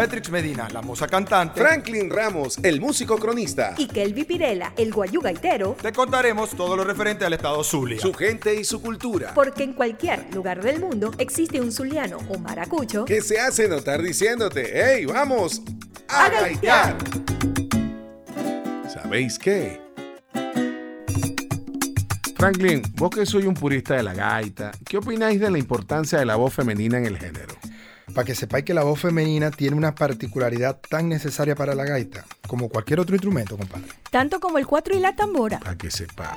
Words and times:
Beatrix 0.00 0.30
Medina, 0.30 0.66
la 0.72 0.80
moza 0.80 1.06
cantante. 1.06 1.60
Franklin 1.60 2.08
Ramos, 2.08 2.58
el 2.62 2.80
músico 2.80 3.18
cronista. 3.18 3.74
Y 3.76 3.86
Kelvi 3.86 4.24
Pirela, 4.24 4.72
el 4.78 4.94
guayú 4.94 5.20
gaitero. 5.20 5.76
Te 5.82 5.92
contaremos 5.92 6.52
todo 6.56 6.74
lo 6.74 6.84
referente 6.84 7.26
al 7.26 7.34
estado 7.34 7.62
Zulia. 7.62 8.00
Su 8.00 8.14
gente 8.14 8.58
y 8.58 8.64
su 8.64 8.80
cultura. 8.80 9.34
Porque 9.34 9.62
en 9.62 9.74
cualquier 9.74 10.34
lugar 10.34 10.62
del 10.62 10.80
mundo 10.80 11.10
existe 11.18 11.60
un 11.60 11.70
zuliano 11.70 12.16
o 12.30 12.38
maracucho 12.38 13.04
que 13.04 13.20
se 13.20 13.38
hace 13.40 13.68
notar 13.68 14.00
diciéndote, 14.00 14.70
¡Hey, 14.72 15.04
vamos! 15.04 15.60
¡A, 16.08 16.30
gaitear! 16.30 16.96
¿Sabéis 18.88 19.38
qué? 19.38 19.82
Franklin, 22.38 22.80
vos 22.94 23.10
que 23.10 23.26
soy 23.26 23.46
un 23.46 23.52
purista 23.52 23.96
de 23.96 24.02
la 24.02 24.14
gaita, 24.14 24.70
¿qué 24.88 24.96
opináis 24.96 25.38
de 25.38 25.50
la 25.50 25.58
importancia 25.58 26.18
de 26.18 26.24
la 26.24 26.36
voz 26.36 26.54
femenina 26.54 26.96
en 26.96 27.04
el 27.04 27.18
género? 27.18 27.59
Para 28.14 28.24
que 28.24 28.34
sepáis 28.34 28.64
que 28.64 28.74
la 28.74 28.82
voz 28.82 29.00
femenina 29.00 29.50
tiene 29.50 29.76
una 29.76 29.94
particularidad 29.94 30.78
tan 30.88 31.08
necesaria 31.08 31.54
para 31.54 31.74
la 31.74 31.84
gaita 31.84 32.24
como 32.46 32.68
cualquier 32.68 33.00
otro 33.00 33.14
instrumento, 33.14 33.56
compadre. 33.56 33.88
Tanto 34.10 34.40
como 34.40 34.58
el 34.58 34.66
cuatro 34.66 34.96
y 34.96 35.00
la 35.00 35.14
tambora. 35.14 35.60
Para 35.60 35.78
que 35.78 35.90
sepáis. 35.90 36.30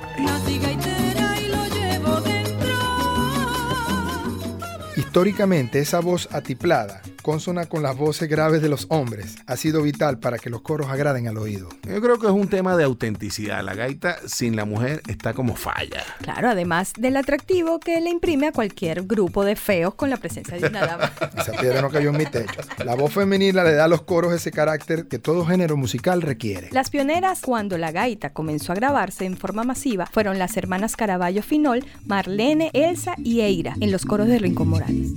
Históricamente, 4.96 5.80
esa 5.80 6.00
voz 6.00 6.28
atiplada 6.30 7.02
consona 7.24 7.64
con 7.64 7.82
las 7.82 7.96
voces 7.96 8.28
graves 8.28 8.60
de 8.60 8.68
los 8.68 8.86
hombres, 8.90 9.36
ha 9.46 9.56
sido 9.56 9.82
vital 9.82 10.18
para 10.18 10.38
que 10.38 10.50
los 10.50 10.60
coros 10.60 10.88
agraden 10.88 11.26
al 11.26 11.38
oído. 11.38 11.70
Yo 11.88 12.00
creo 12.02 12.18
que 12.18 12.26
es 12.26 12.32
un 12.32 12.48
tema 12.48 12.76
de 12.76 12.84
autenticidad. 12.84 13.64
La 13.64 13.74
gaita 13.74 14.18
sin 14.26 14.54
la 14.56 14.66
mujer 14.66 15.02
está 15.08 15.32
como 15.32 15.56
falla. 15.56 16.04
Claro, 16.20 16.50
además 16.50 16.92
del 16.98 17.16
atractivo 17.16 17.80
que 17.80 17.98
le 18.02 18.10
imprime 18.10 18.48
a 18.48 18.52
cualquier 18.52 19.04
grupo 19.04 19.42
de 19.44 19.56
feos 19.56 19.94
con 19.94 20.10
la 20.10 20.18
presencia 20.18 20.58
de 20.58 20.68
una 20.68 20.86
dama. 20.86 21.12
Esa 21.38 21.52
piedra 21.52 21.80
no 21.80 21.90
cayó 21.90 22.10
en 22.10 22.18
mi 22.18 22.26
techo. 22.26 22.60
La 22.84 22.94
voz 22.94 23.14
femenina 23.14 23.64
le 23.64 23.72
da 23.72 23.86
a 23.86 23.88
los 23.88 24.02
coros 24.02 24.34
ese 24.34 24.50
carácter 24.50 25.08
que 25.08 25.18
todo 25.18 25.46
género 25.46 25.78
musical 25.78 26.20
requiere. 26.20 26.68
Las 26.72 26.90
pioneras 26.90 27.40
cuando 27.40 27.78
la 27.78 27.90
gaita 27.90 28.34
comenzó 28.34 28.72
a 28.72 28.74
grabarse 28.74 29.24
en 29.24 29.38
forma 29.38 29.64
masiva 29.64 30.06
fueron 30.12 30.38
las 30.38 30.58
hermanas 30.58 30.94
Caraballo 30.94 31.42
Finol, 31.42 31.86
Marlene, 32.04 32.70
Elsa 32.74 33.14
y 33.16 33.40
Eira 33.40 33.76
en 33.80 33.90
los 33.90 34.04
coros 34.04 34.28
de 34.28 34.38
Rincón 34.38 34.68
Morales. 34.68 35.14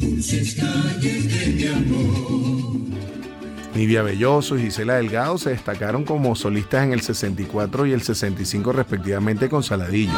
Nivia 3.77 4.01
Belloso 4.01 4.57
y 4.57 4.63
Gisela 4.63 4.95
Delgado 4.95 5.37
se 5.37 5.51
destacaron 5.51 6.03
como 6.03 6.35
solistas 6.35 6.83
en 6.83 6.93
el 6.93 7.01
64 7.01 7.85
y 7.85 7.93
el 7.93 8.01
65 8.01 8.71
respectivamente 8.71 9.49
con 9.49 9.61
Saladillo. 9.61 10.17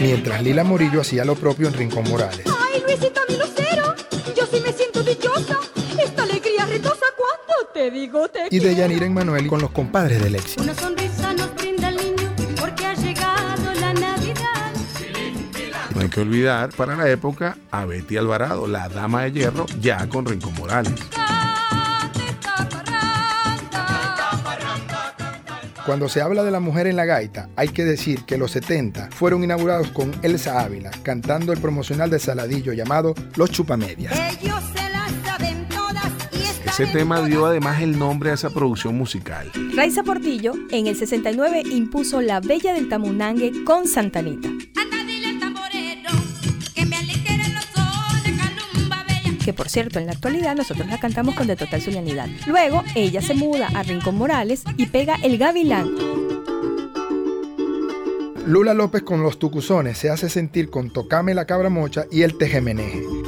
Mientras 0.00 0.42
Lila 0.42 0.64
Morillo 0.64 1.00
hacía 1.00 1.24
lo 1.24 1.36
propio 1.36 1.68
en 1.68 1.74
Rincón 1.74 2.08
Morales. 2.10 2.44
¡Ay, 2.46 2.82
Luisito 2.84 3.20
mi 3.28 3.36
lucero! 3.36 3.94
Yo 4.36 4.46
sí 4.50 4.60
me 4.66 4.72
siento 4.72 5.04
dichosa. 5.04 5.58
Esta 6.02 6.24
alegría 6.24 6.66
retosa 6.66 7.06
cuando 7.16 7.72
te 7.72 7.90
digo 7.92 8.26
te 8.26 8.48
Y 8.50 8.58
de 8.58 8.74
Yanira 8.74 9.08
Manuel 9.08 9.46
con 9.46 9.60
los 9.60 9.70
compadres 9.70 10.20
del 10.20 10.34
éxito. 10.34 10.64
Hay 16.02 16.10
que 16.10 16.20
olvidar 16.20 16.70
para 16.70 16.96
la 16.96 17.08
época 17.08 17.56
a 17.70 17.84
Betty 17.84 18.16
Alvarado, 18.16 18.66
la 18.66 18.88
dama 18.88 19.22
de 19.22 19.32
hierro, 19.32 19.66
ya 19.80 20.08
con 20.08 20.26
Rincón 20.26 20.54
Morales. 20.54 20.94
Cuando 25.86 26.08
se 26.08 26.20
habla 26.20 26.44
de 26.44 26.50
la 26.50 26.60
mujer 26.60 26.86
en 26.86 26.96
la 26.96 27.04
gaita, 27.04 27.48
hay 27.56 27.68
que 27.68 27.84
decir 27.84 28.24
que 28.24 28.38
los 28.38 28.52
70 28.52 29.10
fueron 29.10 29.42
inaugurados 29.42 29.88
con 29.88 30.12
Elsa 30.22 30.60
Ávila, 30.60 30.90
cantando 31.02 31.52
el 31.52 31.60
promocional 31.60 32.08
de 32.10 32.18
Saladillo 32.18 32.72
llamado 32.72 33.14
Los 33.36 33.50
Chupamedias. 33.50 34.12
Ellos 34.40 34.60
se 34.74 34.90
las 34.90 35.12
saben 35.24 35.68
todas 35.68 36.06
y 36.32 36.68
Ese 36.68 36.86
tema 36.86 37.22
dio 37.22 37.46
además 37.46 37.80
el 37.80 37.98
nombre 37.98 38.30
a 38.30 38.34
esa 38.34 38.50
producción 38.50 38.96
musical. 38.96 39.50
Raiza 39.74 40.02
Portillo 40.04 40.54
en 40.70 40.86
el 40.86 40.96
69 40.96 41.62
impuso 41.70 42.20
La 42.20 42.40
Bella 42.40 42.72
del 42.74 42.88
Tamunangue 42.88 43.64
con 43.64 43.86
Santanita. 43.88 44.48
Que 49.44 49.52
por 49.52 49.68
cierto 49.68 49.98
en 49.98 50.06
la 50.06 50.12
actualidad 50.12 50.54
nosotros 50.56 50.86
la 50.88 50.98
cantamos 50.98 51.34
con 51.34 51.46
de 51.46 51.56
total 51.56 51.80
solemnidad. 51.80 52.28
Luego 52.46 52.82
ella 52.94 53.20
se 53.20 53.34
muda 53.34 53.68
a 53.74 53.82
Rincón 53.82 54.16
Morales 54.16 54.62
y 54.76 54.86
pega 54.86 55.16
El 55.22 55.38
Gavilán. 55.38 55.90
Lula 58.46 58.74
López 58.74 59.02
con 59.02 59.22
los 59.22 59.38
tucuzones 59.38 59.98
se 59.98 60.10
hace 60.10 60.28
sentir 60.28 60.68
con 60.68 60.90
Tocame 60.90 61.32
la 61.32 61.46
cabra 61.46 61.70
mocha 61.70 62.06
y 62.10 62.22
el 62.22 62.36
tejemeneje. 62.36 63.21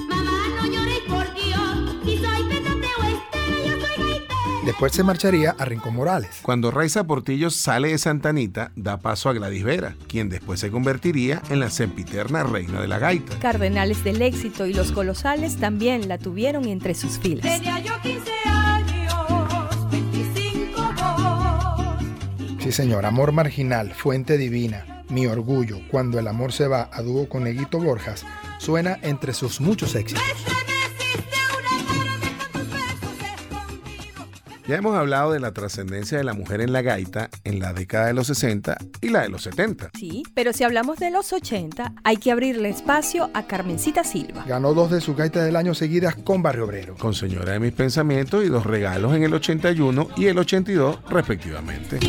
Después 4.64 4.92
se 4.92 5.02
marcharía 5.02 5.54
a 5.58 5.66
Rincón 5.66 5.94
Morales. 5.94 6.38
Cuando 6.42 6.70
Raiza 6.70 7.04
Portillo 7.04 7.50
sale 7.50 7.88
de 7.88 7.98
Santanita, 7.98 8.72
da 8.76 8.96
paso 8.96 9.28
a 9.28 9.34
Gladys 9.34 9.62
Vera, 9.62 9.94
quien 10.08 10.30
después 10.30 10.58
se 10.58 10.70
convertiría 10.70 11.42
en 11.50 11.60
la 11.60 11.68
sempiterna 11.68 12.44
reina 12.44 12.80
de 12.80 12.88
la 12.88 12.98
gaita. 12.98 13.38
Cardenales 13.40 14.02
del 14.04 14.22
Éxito 14.22 14.64
y 14.66 14.72
Los 14.72 14.92
Colosales 14.92 15.58
también 15.58 16.08
la 16.08 16.16
tuvieron 16.16 16.64
entre 16.64 16.94
sus 16.94 17.18
filas. 17.18 17.42
Tenía 17.42 17.78
yo 17.80 17.92
15 18.02 18.30
años, 18.46 19.90
25 19.90 20.94
vos. 20.98 22.62
Sí, 22.62 22.72
señor, 22.72 23.04
Amor 23.04 23.32
Marginal, 23.32 23.92
Fuente 23.92 24.38
Divina, 24.38 25.04
Mi 25.10 25.26
Orgullo, 25.26 25.80
Cuando 25.90 26.18
el 26.18 26.26
Amor 26.26 26.52
se 26.52 26.68
va 26.68 26.88
a 26.90 27.02
dúo 27.02 27.28
con 27.28 27.44
Neguito 27.44 27.78
Borjas, 27.80 28.24
suena 28.58 28.98
entre 29.02 29.34
sus 29.34 29.60
muchos 29.60 29.94
éxitos. 29.94 30.24
Ya 34.66 34.76
hemos 34.76 34.96
hablado 34.96 35.32
de 35.32 35.40
la 35.40 35.52
trascendencia 35.52 36.16
de 36.16 36.24
la 36.24 36.32
mujer 36.32 36.62
en 36.62 36.72
la 36.72 36.80
gaita 36.80 37.28
en 37.44 37.58
la 37.58 37.74
década 37.74 38.06
de 38.06 38.14
los 38.14 38.28
60 38.28 38.78
y 39.02 39.10
la 39.10 39.20
de 39.20 39.28
los 39.28 39.42
70. 39.42 39.90
Sí, 39.94 40.22
pero 40.32 40.54
si 40.54 40.64
hablamos 40.64 40.98
de 40.98 41.10
los 41.10 41.34
80, 41.34 41.92
hay 42.02 42.16
que 42.16 42.32
abrirle 42.32 42.70
espacio 42.70 43.30
a 43.34 43.46
Carmencita 43.46 44.04
Silva. 44.04 44.42
Ganó 44.46 44.72
dos 44.72 44.90
de 44.90 45.02
sus 45.02 45.16
gaitas 45.16 45.44
del 45.44 45.56
año 45.56 45.74
seguidas 45.74 46.16
con 46.16 46.42
Barrio 46.42 46.64
Obrero. 46.64 46.96
Con 46.96 47.12
Señora 47.12 47.52
de 47.52 47.60
mis 47.60 47.74
pensamientos 47.74 48.42
y 48.42 48.48
dos 48.48 48.64
regalos 48.64 49.14
en 49.14 49.24
el 49.24 49.34
81 49.34 50.08
y 50.16 50.26
el 50.28 50.38
82 50.38 50.98
respectivamente. 51.10 52.00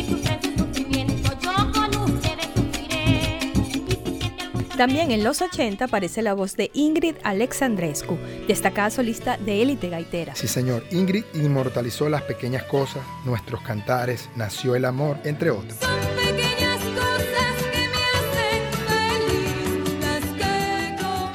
También 4.76 5.10
en 5.10 5.24
los 5.24 5.40
80 5.40 5.86
aparece 5.86 6.20
la 6.20 6.34
voz 6.34 6.54
de 6.54 6.70
Ingrid 6.74 7.16
Alexandrescu, 7.24 8.18
destacada 8.46 8.90
solista 8.90 9.38
de 9.38 9.62
élite 9.62 9.88
gaitera. 9.88 10.34
Sí, 10.34 10.48
señor, 10.48 10.84
Ingrid 10.90 11.24
inmortalizó 11.32 12.10
las 12.10 12.22
pequeñas 12.22 12.64
cosas, 12.64 13.02
nuestros 13.24 13.62
cantares, 13.62 14.28
nació 14.36 14.76
el 14.76 14.84
amor, 14.84 15.16
entre 15.24 15.50
otros. 15.50 15.78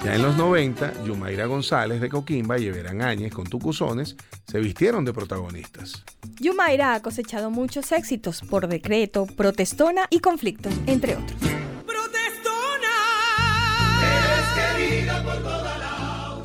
Ya 0.05 0.15
en 0.15 0.21
los 0.21 0.37
90, 0.37 1.03
Yumaira 1.03 1.47
González 1.47 1.99
de 1.99 2.09
Coquimba 2.09 2.59
y 2.59 2.67
Everán 2.67 3.01
Áñez 3.01 3.33
con 3.33 3.45
Tucuzones 3.45 4.15
se 4.45 4.59
vistieron 4.59 5.03
de 5.03 5.13
protagonistas. 5.13 6.03
Yumaira 6.39 6.93
ha 6.93 7.01
cosechado 7.01 7.49
muchos 7.49 7.91
éxitos 7.91 8.41
por 8.41 8.67
decreto, 8.67 9.25
protestona 9.25 10.05
y 10.11 10.19
conflictos, 10.19 10.73
entre 10.85 11.15
otros. 11.15 11.60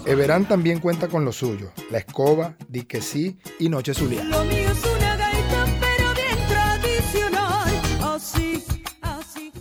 Everán 0.06 0.47
también 0.47 0.78
cuenta 0.78 1.09
con 1.09 1.25
lo 1.25 1.33
suyo, 1.33 1.72
La 1.91 1.99
Escoba, 1.99 2.55
Di 2.69 2.84
que 2.84 3.00
sí 3.00 3.39
y 3.59 3.69
Noche 3.69 3.93
Zuliana. 3.93 4.39
Lo 4.39 4.44
mío 4.44 4.71
es 4.71 4.97
una 4.97 5.17
gaita, 5.17 5.67
pero 5.81 6.15
bien 6.15 6.49
tradicional. 6.49 8.15
Así, 8.15 8.62
así. 9.03 9.53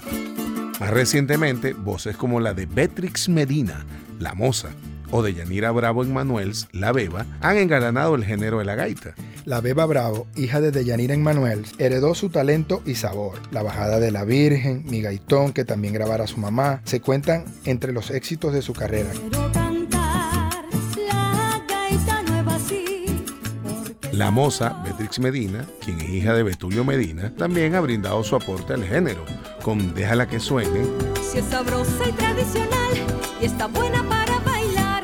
Más 0.79 0.89
recientemente, 0.91 1.73
voces 1.73 2.15
como 2.15 2.39
la 2.39 2.53
de 2.53 2.67
Beatrix 2.67 3.27
Medina, 3.27 3.87
La 4.19 4.35
Moza, 4.35 4.69
o 5.09 5.23
de 5.23 5.33
Yanira 5.33 5.71
Bravo 5.71 6.03
en 6.03 6.13
Manuels, 6.13 6.67
La 6.71 6.91
Beba, 6.91 7.25
han 7.41 7.57
engalanado 7.57 8.13
el 8.13 8.23
género 8.23 8.59
de 8.59 8.65
la 8.65 8.75
gaita. 8.75 9.15
La 9.45 9.61
Beba 9.61 9.87
Bravo, 9.87 10.27
hija 10.35 10.61
de 10.61 10.69
Deyanira 10.69 11.17
Manuel, 11.17 11.65
heredó 11.79 12.13
su 12.13 12.29
talento 12.29 12.83
y 12.85 12.95
sabor. 12.95 13.39
La 13.49 13.63
Bajada 13.63 13.99
de 13.99 14.11
la 14.11 14.25
Virgen, 14.25 14.83
Mi 14.85 15.01
Gaitón, 15.01 15.53
que 15.53 15.65
también 15.65 15.95
grabara 15.95 16.27
su 16.27 16.37
mamá, 16.37 16.81
se 16.83 17.01
cuentan 17.01 17.45
entre 17.63 17.93
los 17.93 18.11
éxitos 18.11 18.53
de 18.53 18.61
su 18.61 18.73
carrera. 18.73 19.09
La 24.15 24.31
Moza, 24.31 24.81
Beatrix 24.85 25.19
Medina, 25.19 25.65
quien 25.83 25.99
es 25.99 26.07
hija 26.07 26.33
de 26.33 26.43
Betulio 26.43 26.85
Medina, 26.85 27.33
también 27.35 27.75
ha 27.75 27.81
brindado 27.81 28.23
su 28.23 28.37
aporte 28.37 28.71
al 28.71 28.85
género, 28.85 29.25
con 29.61 29.93
Déjala 29.93 30.25
que 30.25 30.39
suene, 30.39 30.85
si 31.21 31.39
es 31.39 31.45
sabrosa 31.45 32.07
y 32.07 32.13
tradicional 32.13 32.93
y 33.41 33.45
está 33.45 33.67
buena 33.67 34.01
para 34.07 34.39
bailar, 34.39 35.03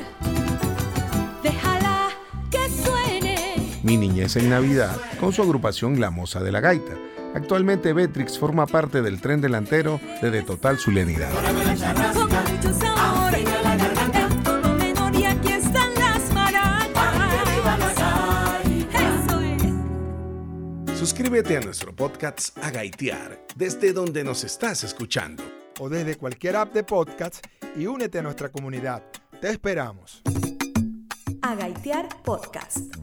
déjala 1.43 2.07
que 2.49 2.69
suene. 2.69 3.79
Mi 3.83 3.97
niñez 3.97 4.37
en 4.37 4.49
Navidad, 4.49 4.95
con 5.19 5.33
su 5.33 5.41
agrupación 5.41 5.99
La 5.99 6.09
Moza 6.09 6.39
de 6.39 6.53
la 6.53 6.61
Gaita. 6.61 6.93
Actualmente 7.35 7.91
Beatrix 7.91 8.39
forma 8.39 8.65
parte 8.65 9.01
del 9.01 9.19
tren 9.19 9.41
delantero 9.41 9.99
de 10.21 10.31
De 10.31 10.41
Total 10.41 10.77
Zulianidad. 10.77 11.31
Con 11.33 11.55
mucho 12.55 12.73
sabor, 12.73 13.60
Suscríbete 21.31 21.55
a 21.55 21.61
nuestro 21.61 21.95
podcast 21.95 22.57
Agaitear 22.61 23.39
desde 23.55 23.93
donde 23.93 24.21
nos 24.21 24.43
estás 24.43 24.83
escuchando. 24.83 25.41
O 25.79 25.87
desde 25.87 26.17
cualquier 26.17 26.57
app 26.57 26.73
de 26.73 26.83
podcast 26.83 27.47
y 27.73 27.85
únete 27.85 28.19
a 28.19 28.21
nuestra 28.21 28.49
comunidad. 28.49 29.01
Te 29.39 29.49
esperamos. 29.49 30.21
Agaitear 31.41 32.09
Podcast. 32.23 32.97